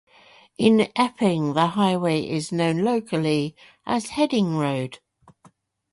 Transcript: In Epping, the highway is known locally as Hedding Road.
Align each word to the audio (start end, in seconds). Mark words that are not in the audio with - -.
In 0.57 0.91
Epping, 0.95 1.53
the 1.53 1.67
highway 1.67 2.27
is 2.27 2.51
known 2.51 2.79
locally 2.79 3.55
as 3.85 4.07
Hedding 4.07 4.57
Road. 4.57 4.97